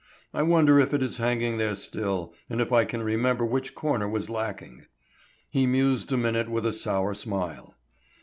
[0.33, 4.09] I wonder if it is hanging there still, and if I can remember which corner
[4.09, 4.87] was lacking."
[5.47, 7.75] He mused a minute with a sour smile.